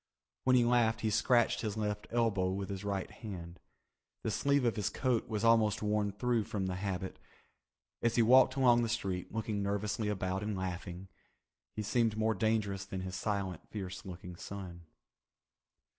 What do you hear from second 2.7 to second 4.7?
right hand. The sleeve